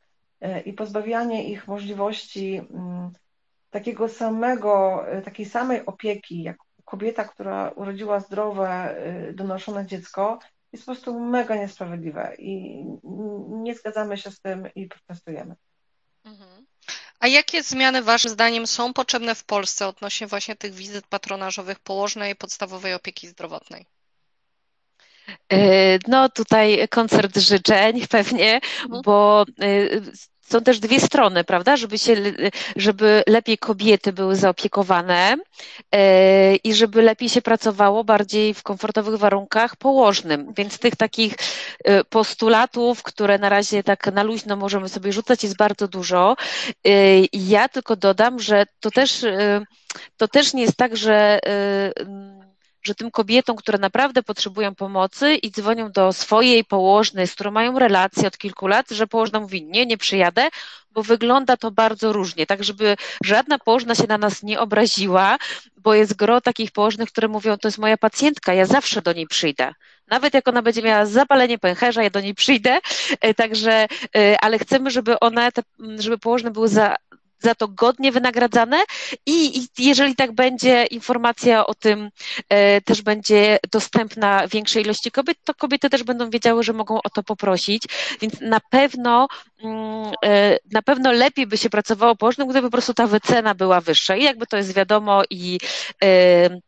I 0.64 0.72
pozbawianie 0.72 1.48
ich 1.48 1.68
możliwości 1.68 2.56
mm, 2.56 3.10
takiego 3.70 4.08
samego, 4.08 5.04
e, 5.08 5.22
takiej 5.22 5.46
samej 5.46 5.87
opieki, 5.87 6.42
jak 6.42 6.56
kobieta, 6.84 7.25
która 7.25 7.70
urodziła 7.70 8.20
zdrowe, 8.20 8.68
e, 8.68 9.32
donoszone 9.32 9.87
dziecko, 9.87 10.38
jest 10.72 10.87
po 10.87 10.92
prostu 10.92 11.20
mega 11.20 11.56
niesprawiedliwe 11.56 12.34
i 12.38 12.84
nie 13.48 13.75
zgadzamy 13.75 14.16
się 14.16 14.30
z 14.30 14.40
tym 14.40 14.68
i 14.75 14.87
protestujemy. 14.87 15.54
A 17.20 17.26
jakie 17.26 17.62
zmiany 17.62 18.02
Waszym 18.02 18.30
zdaniem 18.30 18.66
są 18.66 18.92
potrzebne 18.92 19.34
w 19.34 19.44
Polsce 19.44 19.87
odnośnie 19.87 20.26
właśnie 20.26 20.56
tych 20.56 20.75
wizyt 20.75 21.06
patronażowych 21.06 21.78
położnej 21.78 22.37
podstawowej 22.37 22.94
opieki 22.94 23.28
zdrowotnej? 23.28 23.87
E, 25.52 25.98
no 26.08 26.28
tutaj 26.28 26.88
koncert 26.88 27.38
życzeń 27.38 28.06
pewnie, 28.06 28.60
mhm. 28.84 29.02
bo 29.02 29.44
są 30.50 30.61
też 30.61 30.81
dwie 30.81 31.00
strony, 31.00 31.45
prawda, 31.45 31.76
żeby 31.76 31.99
się, 31.99 32.17
żeby 32.76 33.23
lepiej 33.26 33.59
kobiety 33.59 34.12
były 34.12 34.37
zaopiekowane 34.37 35.37
e, 35.93 36.57
i 36.57 36.75
żeby 36.75 37.02
lepiej 37.02 37.28
się 37.28 37.43
pracowało 37.43 38.05
bardziej 38.05 38.55
w 38.55 38.62
komfortowych 38.62 39.17
warunkach 39.17 39.76
położnym. 39.76 40.52
Więc 40.57 40.78
tych 40.78 40.97
takich 40.97 41.35
e, 41.85 42.05
postulatów, 42.05 43.02
które 43.02 43.38
na 43.38 43.49
razie 43.49 43.83
tak 43.83 44.12
na 44.12 44.23
luźno 44.23 44.57
możemy 44.57 44.88
sobie 44.88 45.12
rzucać, 45.12 45.43
jest 45.43 45.57
bardzo 45.57 45.88
dużo. 45.88 46.37
E, 46.87 46.90
ja 47.33 47.69
tylko 47.69 47.97
dodam, 47.97 48.40
że 48.40 48.64
to 48.81 48.90
też, 48.90 49.25
to 50.17 50.28
też 50.28 50.55
nie 50.55 50.62
jest 50.62 50.76
tak, 50.76 50.97
że 50.97 51.40
że 52.82 52.94
tym 52.94 53.11
kobietom, 53.11 53.56
które 53.56 53.78
naprawdę 53.78 54.23
potrzebują 54.23 54.75
pomocy 54.75 55.35
i 55.35 55.50
dzwonią 55.50 55.90
do 55.90 56.12
swojej 56.12 56.64
położnej, 56.64 57.26
z 57.26 57.35
którą 57.35 57.50
mają 57.50 57.78
relację 57.78 58.28
od 58.28 58.38
kilku 58.38 58.66
lat, 58.66 58.90
że 58.90 59.06
położna 59.06 59.40
mówi 59.40 59.64
nie, 59.64 59.87
nie 59.87 59.99
przyjadę, 59.99 60.49
bo 60.90 61.02
wygląda 61.02 61.56
to 61.56 61.70
bardzo 61.70 62.12
różnie, 62.12 62.47
tak 62.47 62.64
żeby 62.64 62.97
żadna 63.25 63.58
położna 63.58 63.94
się 63.94 64.06
na 64.08 64.18
nas 64.18 64.42
nie 64.42 64.61
obraziła, 64.61 65.38
bo 65.76 65.94
jest 65.94 66.16
gro 66.16 66.40
takich 66.40 66.70
położnych, 66.70 67.08
które 67.08 67.28
mówią, 67.28 67.56
to 67.56 67.68
jest 67.68 67.78
moja 67.78 67.97
pacjentka, 67.97 68.54
ja 68.54 68.66
zawsze 68.66 69.02
do 69.02 69.12
niej 69.12 69.26
przyjdę. 69.26 69.73
Nawet 70.06 70.35
jak 70.35 70.49
ona 70.49 70.62
będzie 70.62 70.82
miała 70.82 71.06
zapalenie 71.06 71.58
pęcherza, 71.58 72.02
ja 72.02 72.11
do 72.11 72.20
niej 72.20 72.35
przyjdę, 72.35 72.78
e, 73.20 73.35
także, 73.35 73.87
e, 74.16 74.40
ale 74.40 74.58
chcemy, 74.58 74.90
żeby 74.90 75.20
one, 75.20 75.49
żeby 75.99 76.18
położne 76.18 76.50
były 76.50 76.68
za, 76.68 76.97
za 77.38 77.54
to 77.54 77.68
godnie 77.68 78.12
wynagradzane. 78.12 78.78
I, 79.26 79.59
i 79.59 79.68
jeżeli 79.78 80.14
tak 80.16 80.33
będzie, 80.33 80.85
informacja 80.85 81.66
o 81.66 81.75
tym 81.75 82.11
e, 82.49 82.80
też 82.80 83.02
będzie 83.02 83.59
dostępna 83.73 84.49
większej 84.49 84.83
ilości 84.83 85.11
kobiet, 85.11 85.38
to 85.45 85.54
kobiety 85.54 85.90
też 85.90 86.02
będą 86.02 86.30
wiedziały, 86.30 86.62
że 86.62 86.73
mogą 86.73 87.02
o 87.04 87.11
to 87.11 87.23
poprosić, 87.23 87.83
więc 88.21 88.40
na 88.40 88.61
pewno 88.71 89.28
mm, 89.62 90.12
e, 90.25 90.59
na 90.73 90.83
pewno 90.83 91.12
lepiej 91.12 91.47
by 91.47 91.57
się 91.57 91.71
pracowało 91.71 92.16
położnym, 92.16 92.49
gdyby 92.49 92.66
po 92.66 92.73
prostu 92.73 92.95
ta 92.95 93.07
wycena 93.07 93.54
była 93.54 93.80
wyższa. 93.80 94.16
I 94.16 94.23
jakby 94.23 94.47
to 94.47 94.57
jest 94.57 94.75
wiadomo 94.75 95.23
i 95.30 95.59
e, 96.04 96.61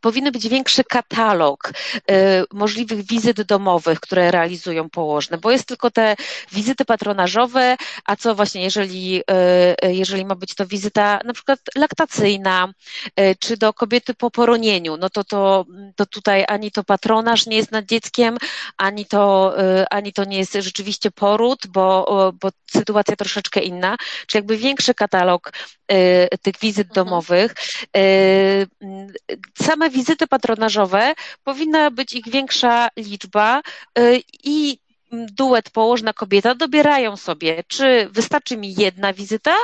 powinny 0.00 0.32
być 0.32 0.48
większy 0.48 0.84
katalog 0.84 1.72
e, 2.10 2.44
możliwych 2.52 3.06
wizyt 3.06 3.42
domowych, 3.42 4.00
które 4.00 4.30
realizują 4.30 4.90
położne, 4.90 5.38
bo 5.38 5.50
jest 5.50 5.66
tylko 5.66 5.90
te 5.90 6.16
wizyty 6.52 6.84
patronażowe, 6.84 7.76
a 8.04 8.16
co 8.16 8.34
właśnie, 8.34 8.62
jeżeli, 8.62 9.22
e, 9.30 9.92
jeżeli 9.92 10.24
ma 10.24 10.34
być 10.34 10.54
to 10.54 10.66
wizyta 10.66 11.20
na 11.24 11.32
przykład 11.32 11.58
laktacyjna, 11.76 12.72
czy 13.38 13.56
do 13.56 13.72
kobiety 13.72 14.14
po 14.14 14.30
poronieniu, 14.30 14.96
no 14.96 15.10
to, 15.10 15.24
to, 15.24 15.66
to 15.96 16.06
tutaj 16.06 16.44
ani 16.48 16.70
to 16.70 16.84
patronaż 16.84 17.46
nie 17.46 17.56
jest 17.56 17.72
nad 17.72 17.84
dzieckiem, 17.84 18.38
ani 18.76 19.06
to, 19.06 19.54
ani 19.90 20.12
to 20.12 20.24
nie 20.24 20.38
jest 20.38 20.52
rzeczywiście 20.52 21.10
poród, 21.10 21.66
bo, 21.66 22.32
bo 22.40 22.48
sytuacja 22.70 23.16
troszeczkę 23.16 23.60
inna, 23.60 23.96
czy 24.26 24.38
jakby 24.38 24.56
większy 24.56 24.94
katalog 24.94 25.52
tych 26.42 26.58
wizyt 26.60 26.88
mhm. 26.88 26.94
domowych 26.94 27.54
same 29.62 29.90
wizyty 29.90 30.26
patronażowe 30.26 31.14
powinna 31.44 31.90
być 31.90 32.12
ich 32.12 32.28
większa 32.28 32.88
liczba 32.96 33.62
y, 33.98 34.22
i 34.44 34.78
duet 35.12 35.70
położna 35.70 36.12
kobieta 36.12 36.54
dobierają 36.54 37.16
sobie, 37.16 37.64
czy 37.68 38.08
wystarczy 38.12 38.56
mi 38.56 38.74
jedna 38.74 39.12
wizyta, 39.12 39.56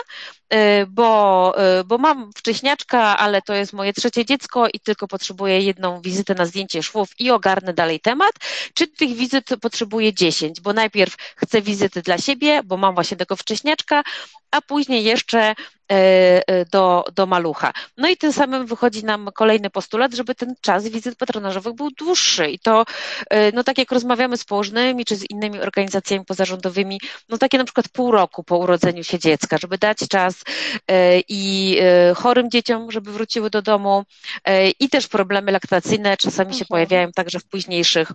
y, 0.54 0.56
bo, 0.88 1.54
y, 1.80 1.84
bo 1.84 1.98
mam 1.98 2.32
wcześniaczka, 2.32 3.18
ale 3.18 3.42
to 3.42 3.54
jest 3.54 3.72
moje 3.72 3.92
trzecie 3.92 4.24
dziecko 4.24 4.68
i 4.68 4.80
tylko 4.80 5.08
potrzebuję 5.08 5.60
jedną 5.60 6.00
wizytę 6.00 6.34
na 6.34 6.46
zdjęcie 6.46 6.82
szwów 6.82 7.08
i 7.18 7.30
ogarnę 7.30 7.74
dalej 7.74 8.00
temat, 8.00 8.32
czy 8.74 8.86
tych 8.86 9.14
wizyt 9.14 9.44
potrzebuję 9.60 10.14
dziesięć, 10.14 10.60
bo 10.60 10.72
najpierw 10.72 11.16
chcę 11.36 11.62
wizyty 11.62 12.02
dla 12.02 12.18
siebie, 12.18 12.60
bo 12.64 12.76
mam 12.76 12.94
właśnie 12.94 13.16
tego 13.16 13.36
wcześniaczka, 13.36 14.02
a 14.50 14.60
później 14.60 15.04
jeszcze 15.04 15.54
do, 16.70 17.04
do 17.14 17.26
malucha. 17.26 17.72
No 17.96 18.08
i 18.08 18.16
tym 18.16 18.32
samym 18.32 18.66
wychodzi 18.66 19.04
nam 19.04 19.28
kolejny 19.34 19.70
postulat, 19.70 20.14
żeby 20.14 20.34
ten 20.34 20.54
czas 20.60 20.88
wizyt 20.88 21.16
patronażowych 21.16 21.74
był 21.74 21.90
dłuższy 21.90 22.50
i 22.50 22.58
to, 22.58 22.84
e, 23.30 23.52
no 23.52 23.64
tak 23.64 23.78
jak 23.78 23.92
rozmawiamy 23.92 24.36
z 24.36 24.44
położnymi 24.44 25.04
czy 25.04 25.16
z 25.16 25.30
innymi 25.30 25.60
organizacjami 25.60 26.24
pozarządowymi, 26.24 27.00
no 27.28 27.38
takie 27.38 27.58
na 27.58 27.64
przykład 27.64 27.88
pół 27.88 28.10
roku 28.10 28.44
po 28.44 28.58
urodzeniu 28.58 29.04
się 29.04 29.18
dziecka, 29.18 29.58
żeby 29.58 29.78
dać 29.78 29.98
czas 29.98 30.34
i 31.28 31.78
chorym 32.16 32.50
dzieciom, 32.50 32.90
żeby 32.90 33.12
wróciły 33.12 33.50
do 33.50 33.62
domu 33.62 34.04
i 34.80 34.88
też 34.88 35.08
problemy 35.08 35.52
laktacyjne 35.52 36.16
czasami 36.16 36.52
się 36.52 36.64
mhm. 36.64 36.68
pojawiają 36.68 37.12
także 37.12 37.40
w 37.40 37.44
późniejszych 37.44 38.12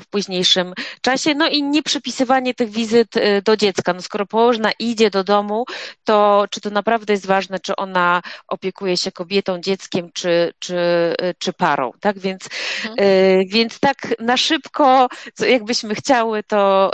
w 0.00 0.06
późniejszym 0.06 0.74
czasie. 1.00 1.34
No 1.34 1.48
i 1.48 1.62
nie 1.62 1.82
przypisywanie 1.82 2.54
tych 2.54 2.70
wizyt 2.70 3.16
y, 3.16 3.42
do 3.44 3.56
dziecka. 3.56 3.92
No 3.92 4.02
skoro 4.02 4.26
położna 4.26 4.70
idzie 4.78 5.10
do 5.10 5.24
domu, 5.24 5.64
to 6.04 6.44
czy 6.50 6.60
to 6.60 6.70
naprawdę 6.70 7.12
jest 7.12 7.26
ważne, 7.26 7.60
czy 7.60 7.76
ona 7.76 8.22
opiekuje 8.48 8.96
się 8.96 9.12
kobietą, 9.12 9.60
dzieckiem, 9.60 10.10
czy, 10.12 10.52
czy, 10.58 10.76
y, 11.22 11.34
czy 11.38 11.52
parą, 11.52 11.92
tak? 12.00 12.18
Więc, 12.18 12.48
mhm. 12.84 13.08
Y, 13.08 13.44
więc 13.48 13.80
tak 13.80 13.96
na 14.20 14.36
szybko, 14.36 15.08
jakbyśmy 15.38 15.94
chciały, 15.94 16.42
to, 16.42 16.90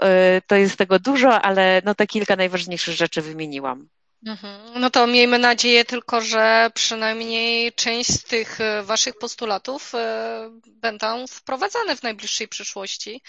to 0.46 0.56
jest 0.56 0.76
tego 0.76 0.98
dużo, 0.98 1.42
ale 1.42 1.82
no 1.84 1.94
te 1.94 2.06
kilka 2.06 2.36
najważniejszych 2.36 2.94
rzeczy 2.94 3.22
wymieniłam. 3.22 3.88
Mhm. 4.26 4.80
No 4.80 4.90
to 4.90 5.06
miejmy 5.06 5.38
nadzieję 5.38 5.84
tylko, 5.84 6.20
że 6.20 6.70
przynajmniej 6.74 7.72
część 7.72 8.10
z 8.10 8.22
tych 8.22 8.60
e, 8.60 8.82
Waszych 8.82 9.18
postulatów 9.18 9.94
e, 9.94 10.50
będą 10.66 11.26
wprowadzane 11.26 11.96
w 11.96 12.02
najbliższej 12.02 12.48
przyszłości 12.48 13.22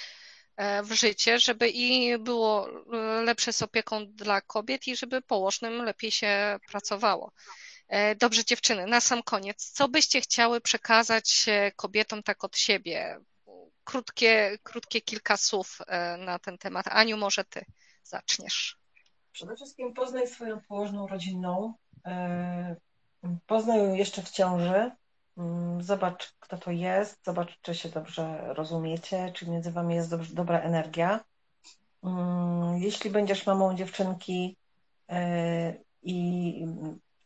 e, 0.58 0.84
w 0.84 0.92
życie, 0.92 1.40
żeby 1.40 1.70
i 1.70 2.18
było 2.18 2.70
lepsze 3.24 3.54
z 3.54 3.62
opieką 3.62 4.06
dla 4.08 4.42
kobiet 4.42 4.88
i 4.88 4.96
żeby 4.96 5.22
położnym 5.22 5.86
lepiej 5.86 6.12
się 6.12 6.60
pracowało. 6.68 7.32
Dobrze, 8.20 8.46
dziewczyny, 8.46 8.88
na 8.88 9.02
sam 9.02 9.24
koniec, 9.24 9.72
co 9.72 9.88
byście 9.88 10.22
chciały 10.22 10.62
przekazać 10.62 11.46
kobietom 11.76 12.24
tak 12.24 12.44
od 12.44 12.58
siebie? 12.58 13.20
Krótkie, 13.84 14.58
krótkie 14.64 15.02
kilka 15.02 15.38
słów 15.38 15.80
na 16.18 16.40
ten 16.40 16.58
temat. 16.58 16.88
Aniu, 16.88 17.18
może 17.18 17.44
ty 17.44 17.66
zaczniesz. 18.04 18.85
Przede 19.36 19.56
wszystkim 19.56 19.94
poznaj 19.94 20.28
swoją 20.28 20.62
położną 20.62 21.08
rodzinną. 21.08 21.74
E, 22.06 22.76
poznaj 23.48 23.80
ją 23.80 23.94
jeszcze 23.94 24.22
w 24.22 24.30
ciąży. 24.30 24.92
Mm, 25.38 25.84
zobacz, 25.84 26.34
kto 26.40 26.58
to 26.58 26.72
jest. 26.72 27.26
Zobacz, 27.26 27.60
czy 27.62 27.76
się 27.76 27.90
dobrze 27.90 28.54
rozumiecie, 28.54 29.32
czy 29.34 29.50
między 29.50 29.72
wami 29.72 29.96
jest 29.96 30.10
dobrze, 30.10 30.36
dobra 30.36 30.60
energia. 30.60 31.24
Mm, 32.04 32.78
jeśli 32.78 33.10
będziesz 33.10 33.46
mamą 33.46 33.76
dziewczynki 33.76 34.58
e, 35.10 35.74
i 36.02 36.68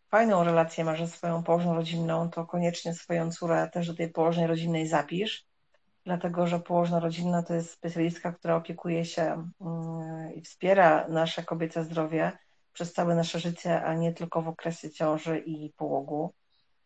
fajną 0.08 0.44
relację 0.44 0.86
masz 0.86 1.00
ze 1.00 1.08
swoją 1.08 1.44
położną 1.44 1.76
rodzinną, 1.76 2.30
to 2.30 2.46
koniecznie 2.46 2.94
swoją 2.94 3.32
córę 3.32 3.70
też 3.74 3.88
do 3.88 3.96
tej 3.96 4.10
położnej 4.12 4.48
rodzinnej 4.48 4.88
zapisz 4.88 5.49
dlatego 6.10 6.48
że 6.48 6.60
położna 6.60 7.00
rodzinna 7.00 7.44
to 7.44 7.54
jest 7.54 7.72
specjalistka, 7.72 8.32
która 8.32 8.56
opiekuje 8.56 9.06
się 9.06 9.50
mm, 9.62 10.34
i 10.34 10.42
wspiera 10.42 11.08
nasze 11.08 11.44
kobiece 11.44 11.84
zdrowie 11.84 12.32
przez 12.74 12.94
całe 12.94 13.16
nasze 13.16 13.40
życie, 13.40 13.84
a 13.84 13.94
nie 13.94 14.14
tylko 14.14 14.42
w 14.42 14.48
okresie 14.48 14.92
ciąży 14.92 15.40
i 15.40 15.74
połogu. 15.74 16.34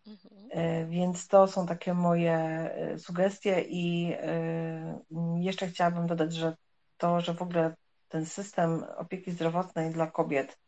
Mhm. 0.08 0.50
E, 0.52 0.86
więc 0.86 1.28
to 1.28 1.48
są 1.48 1.66
takie 1.66 1.94
moje 1.94 2.36
e, 2.36 3.00
sugestie 3.00 3.62
i 3.62 4.14
e, 4.18 5.04
jeszcze 5.40 5.68
chciałabym 5.68 6.08
dodać, 6.08 6.34
że 6.34 6.56
to, 6.98 7.22
że 7.22 7.34
w 7.34 7.42
ogóle 7.42 7.76
ten 8.08 8.26
system 8.26 8.84
opieki 8.98 9.32
zdrowotnej 9.32 9.92
dla 9.92 10.12
kobiet 10.12 10.60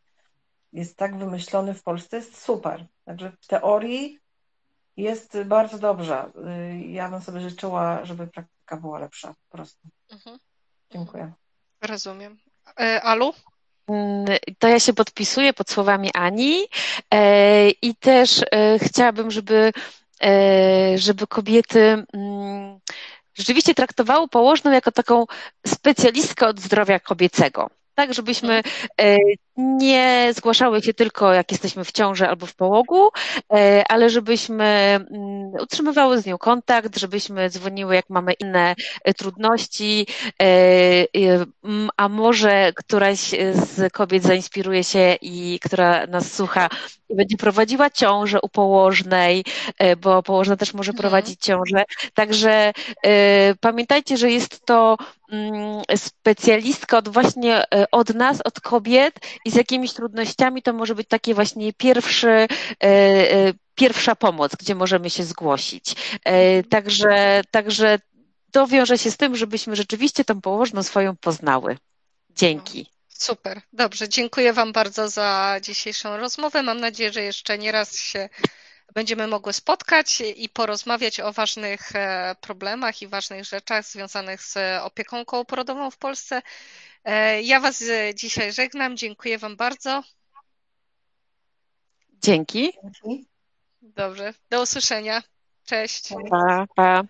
jest 0.74 0.98
tak 0.98 1.18
wymyślony 1.18 1.74
w 1.74 1.84
Polsce, 1.84 2.18
jest 2.18 2.42
super. 2.42 2.86
Także 3.06 3.32
w 3.42 3.48
teorii 3.48 4.20
jest 4.98 5.38
bardzo 5.46 5.80
dobrze. 5.80 6.26
Y, 6.26 6.88
ja 6.88 7.10
bym 7.10 7.22
sobie 7.22 7.40
życzyła, 7.40 8.06
żeby 8.06 8.28
praktyka 8.28 8.78
była 8.78 9.00
lepsza 9.00 9.28
po 9.28 9.58
prostu. 9.58 9.88
Mhm. 10.12 10.40
Dziękuję. 10.92 11.32
Rozumiem. 11.82 12.38
E, 12.80 13.02
Alu? 13.02 13.34
Mm, 13.88 14.26
to 14.60 14.68
ja 14.68 14.80
się 14.80 14.94
podpisuję 14.94 15.54
pod 15.54 15.70
słowami 15.70 16.10
Ani 16.14 16.66
e, 17.14 17.70
i 17.70 17.96
też 17.96 18.42
e, 18.52 18.80
chciałabym, 18.80 19.32
żeby, 19.32 19.72
żeby 20.96 21.28
kobiety 21.28 22.06
mm, 22.14 22.80
rzeczywiście 23.34 23.76
traktowały 23.76 24.28
położną 24.28 24.72
jako 24.72 24.92
taką 24.92 25.26
specjalistkę 25.68 26.48
od 26.48 26.60
zdrowia 26.60 27.00
kobiecego 27.00 27.70
tak, 27.96 28.14
żebyśmy 28.14 28.62
e, 29.02 29.18
nie 29.58 30.32
zgłaszały 30.36 30.82
się 30.82 30.94
tylko 30.94 31.34
jak 31.34 31.52
jesteśmy 31.52 31.84
w 31.84 31.92
ciąży 31.92 32.28
albo 32.28 32.46
w 32.46 32.56
połogu, 32.56 33.10
e, 33.54 33.84
ale 33.90 34.10
żebyśmy 34.10 34.66
mm, 34.66 35.54
utrzymywały 35.62 36.22
z 36.22 36.26
nią 36.26 36.38
kontakt, 36.38 37.00
żebyśmy 37.00 37.50
dzwoniły 37.50 37.96
jak 37.96 38.10
mamy 38.10 38.34
inne 38.34 38.76
e, 39.04 39.14
trudności, 39.14 40.08
a 41.98 42.10
może 42.10 42.74
któraś 42.76 43.20
z 43.54 43.94
kobiet 43.94 44.24
zainspiruje 44.24 44.84
się 44.84 45.18
i 45.22 45.60
która 45.64 46.08
nas 46.08 46.34
słucha 46.34 46.70
i 47.10 47.16
będzie 47.16 47.38
prowadziła 47.38 47.90
ciążę 47.90 48.42
u 48.42 48.50
położnej, 48.50 49.46
bo 50.02 50.24
położna 50.24 50.58
też 50.58 50.74
może 50.74 50.92
mhm. 50.92 51.02
prowadzić 51.02 51.42
ciążę. 51.42 51.84
Także 52.14 52.74
pamiętajcie, 53.60 54.18
że 54.18 54.32
jest 54.32 54.66
to 54.66 54.98
mm, 55.32 55.82
specjalistka 55.96 56.98
od 56.98 57.10
właśnie 57.10 57.64
od 57.92 58.14
nas, 58.14 58.42
od 58.46 58.62
kobiet 58.62 59.20
i 59.46 59.52
z 59.52 59.56
jakimiś 59.56 59.94
trudnościami, 59.94 60.62
to 60.62 60.74
może 60.74 60.96
być 60.96 61.08
takie 61.08 61.34
właśnie 61.34 61.74
pierwszy, 61.74 62.30
e, 62.30 62.48
e, 62.84 63.54
pierwsza 63.76 64.16
pomoc, 64.16 64.56
gdzie 64.56 64.76
możemy 64.76 65.10
się 65.10 65.24
zgłosić. 65.24 65.96
E, 66.24 66.64
także, 66.64 67.42
także 67.52 68.00
to 68.52 68.68
wiąże 68.68 68.98
się 68.98 69.12
z 69.12 69.18
tym, 69.18 69.36
żebyśmy 69.36 69.76
rzeczywiście 69.76 70.26
tą 70.26 70.42
położną 70.42 70.84
swoją 70.84 71.16
poznały. 71.16 71.78
Dzięki. 72.30 72.90
Super, 73.08 73.62
dobrze. 73.74 74.10
Dziękuję 74.10 74.54
Wam 74.54 74.74
bardzo 74.74 75.10
za 75.10 75.58
dzisiejszą 75.62 76.18
rozmowę. 76.18 76.64
Mam 76.64 76.80
nadzieję, 76.80 77.14
że 77.14 77.22
jeszcze 77.22 77.58
nie 77.58 77.72
raz 77.72 77.98
się 77.98 78.30
będziemy 78.94 79.28
mogły 79.28 79.54
spotkać 79.54 80.22
i 80.36 80.50
porozmawiać 80.50 81.20
o 81.20 81.34
ważnych 81.34 81.92
problemach 82.42 83.02
i 83.02 83.08
ważnych 83.08 83.46
rzeczach 83.46 83.86
związanych 83.86 84.42
z 84.42 84.58
opieką 84.82 85.26
kołoporodową 85.26 85.92
w 85.92 85.98
Polsce. 85.98 86.42
E, 87.06 87.42
ja 87.42 87.60
Was 87.60 87.82
e, 87.82 88.16
dzisiaj 88.16 88.54
żegnam. 88.54 88.98
Dziękuję 88.98 89.38
Wam 89.38 89.56
bardzo. 89.56 90.04
Dzięki. 92.24 92.74
Dobrze. 93.82 94.34
Do 94.50 94.62
usłyszenia. 94.62 95.24
Cześć. 95.66 96.10
Pa, 96.30 96.66
pa. 96.76 97.06